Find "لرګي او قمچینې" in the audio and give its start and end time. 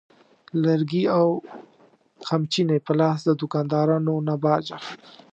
0.63-2.77